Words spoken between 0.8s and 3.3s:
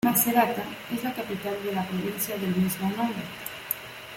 es la capital de la provincia del mismo nombre.